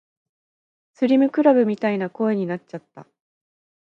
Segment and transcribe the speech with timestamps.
[0.95, 3.05] スリムクラブみたいな声になっちゃった